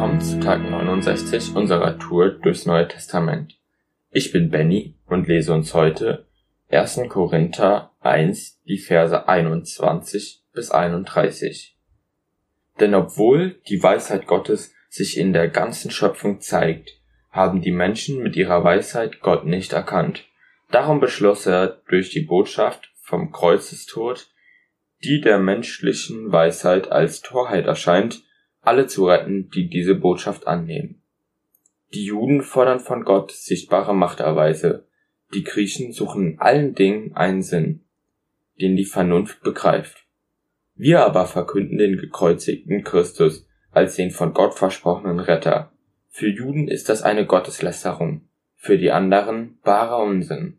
[0.00, 3.58] willkommen zu Tag 69 unserer Tour durchs Neue Testament.
[4.10, 6.26] Ich bin Benny und lese uns heute
[6.70, 7.02] 1.
[7.10, 11.76] Korinther 1, die Verse 21 bis 31.
[12.80, 16.98] Denn obwohl die Weisheit Gottes sich in der ganzen Schöpfung zeigt,
[17.28, 20.24] haben die Menschen mit ihrer Weisheit Gott nicht erkannt.
[20.70, 24.30] Darum beschloss er durch die Botschaft vom Kreuzestod,
[25.04, 28.22] die der menschlichen Weisheit als Torheit erscheint,
[28.62, 31.02] alle zu retten, die diese Botschaft annehmen.
[31.92, 34.86] Die Juden fordern von Gott sichtbare Machterweise,
[35.34, 37.84] die Griechen suchen in allen Dingen einen Sinn,
[38.60, 40.06] den die Vernunft begreift.
[40.74, 45.72] Wir aber verkünden den gekreuzigten Christus als den von Gott versprochenen Retter.
[46.08, 50.58] Für Juden ist das eine Gotteslästerung, für die anderen barer Unsinn.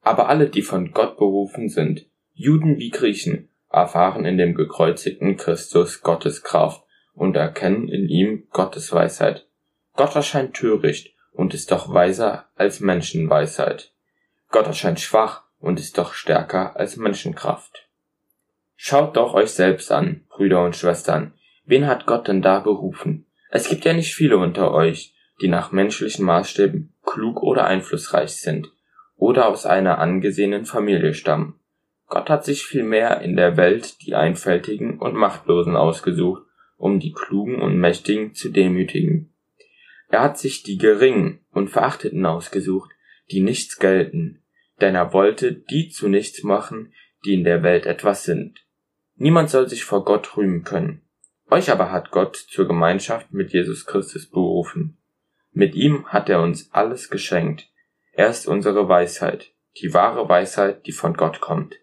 [0.00, 6.02] Aber alle, die von Gott berufen sind, Juden wie Griechen, erfahren in dem gekreuzigten Christus
[6.02, 6.81] Gottes Kraft
[7.14, 9.46] und erkennen in ihm Gottes Weisheit.
[9.94, 13.92] Gott erscheint töricht und ist doch weiser als Menschenweisheit.
[14.50, 17.88] Gott erscheint schwach und ist doch stärker als Menschenkraft.
[18.76, 21.34] Schaut doch euch selbst an, Brüder und Schwestern.
[21.64, 23.26] Wen hat Gott denn da berufen?
[23.50, 28.72] Es gibt ja nicht viele unter euch, die nach menschlichen Maßstäben klug oder einflussreich sind
[29.16, 31.60] oder aus einer angesehenen Familie stammen.
[32.08, 36.42] Gott hat sich vielmehr in der Welt die Einfältigen und Machtlosen ausgesucht
[36.82, 39.32] um die Klugen und Mächtigen zu demütigen.
[40.08, 42.90] Er hat sich die Geringen und Verachteten ausgesucht,
[43.30, 44.42] die nichts gelten,
[44.80, 46.92] denn er wollte die zu nichts machen,
[47.24, 48.66] die in der Welt etwas sind.
[49.14, 51.02] Niemand soll sich vor Gott rühmen können.
[51.48, 54.98] Euch aber hat Gott zur Gemeinschaft mit Jesus Christus berufen.
[55.52, 57.70] Mit ihm hat er uns alles geschenkt.
[58.10, 61.76] Er ist unsere Weisheit, die wahre Weisheit, die von Gott kommt.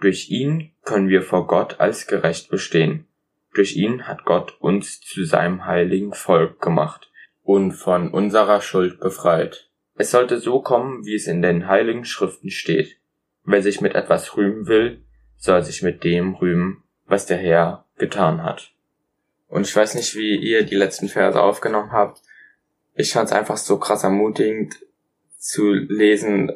[0.00, 3.06] Durch ihn können wir vor Gott als gerecht bestehen.
[3.54, 7.10] Durch ihn hat Gott uns zu seinem heiligen Volk gemacht
[7.42, 9.70] und von unserer Schuld befreit.
[9.96, 12.98] Es sollte so kommen, wie es in den heiligen Schriften steht.
[13.44, 15.04] Wer sich mit etwas rühmen will,
[15.36, 18.72] soll sich mit dem rühmen, was der Herr getan hat.
[19.48, 22.22] Und ich weiß nicht, wie ihr die letzten Verse aufgenommen habt.
[22.94, 24.76] Ich fand es einfach so krass ermutigend
[25.36, 26.52] zu lesen,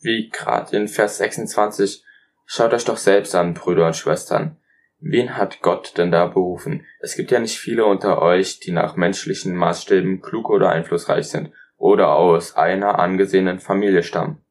[0.00, 2.04] wie gerade in Vers 26.
[2.44, 4.59] Schaut euch doch selbst an, Brüder und Schwestern.
[5.00, 6.86] Wen hat Gott denn da berufen?
[7.00, 11.52] Es gibt ja nicht viele unter euch, die nach menschlichen Maßstäben klug oder einflussreich sind
[11.78, 14.44] oder aus einer angesehenen Familie stammen.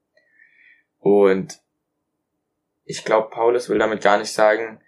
[0.99, 1.59] Und
[2.83, 4.81] ich glaube, Paulus will damit gar nicht sagen,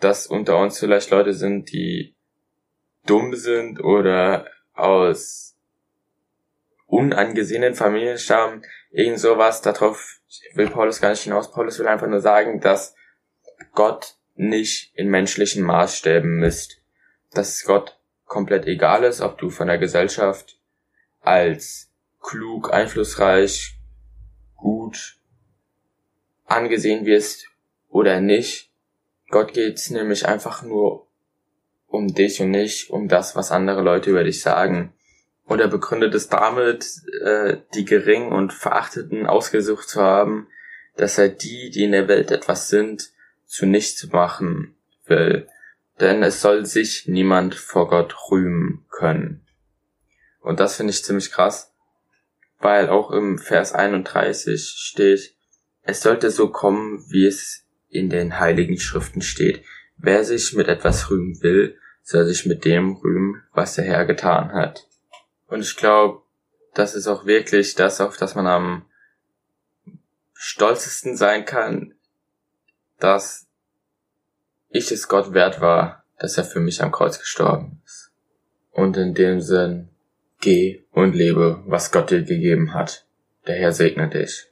[0.00, 2.14] dass unter uns vielleicht Leute sind, die
[3.04, 5.56] dumm sind oder aus
[6.86, 9.60] unangesehenen Familien stammen, irgend sowas.
[9.60, 10.20] Darauf
[10.54, 11.52] will Paulus gar nicht hinaus.
[11.52, 12.94] Paulus will einfach nur sagen, dass
[13.74, 16.80] Gott nicht in menschlichen Maßstäben misst.
[17.32, 20.58] Dass es Gott komplett egal ist, ob du von der Gesellschaft
[21.20, 23.78] als klug, einflussreich,
[24.56, 25.18] gut
[26.44, 27.48] angesehen wirst
[27.88, 28.70] oder nicht.
[29.30, 31.06] Gott geht's nämlich einfach nur
[31.88, 34.92] um dich und nicht um das, was andere Leute über dich sagen.
[35.44, 36.86] Und er begründet es damit,
[37.22, 40.48] äh, die Geringen und Verachteten ausgesucht zu haben,
[40.96, 43.12] dass er die, die in der Welt etwas sind,
[43.46, 44.76] zu nichts machen
[45.06, 45.48] will,
[46.00, 49.46] denn es soll sich niemand vor Gott rühmen können.
[50.40, 51.72] Und das finde ich ziemlich krass,
[52.58, 55.34] weil auch im Vers 31 steht,
[55.82, 59.64] es sollte so kommen, wie es in den heiligen Schriften steht.
[59.96, 64.52] Wer sich mit etwas rühmen will, soll sich mit dem rühmen, was der Herr getan
[64.52, 64.86] hat.
[65.46, 66.22] Und ich glaube,
[66.74, 68.84] das ist auch wirklich das, auf das man am
[70.34, 71.94] stolzesten sein kann,
[72.98, 73.46] dass
[74.68, 78.12] ich es Gott wert war, dass er für mich am Kreuz gestorben ist.
[78.70, 79.88] Und in dem Sinn,
[80.40, 83.06] geh und lebe, was Gott dir gegeben hat.
[83.46, 84.48] Der Herr segne dich.